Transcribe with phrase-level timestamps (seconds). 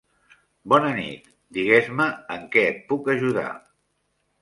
[0.73, 1.27] Bona nit,
[1.59, 2.09] digues-me
[2.39, 3.49] en què et puc ajudar.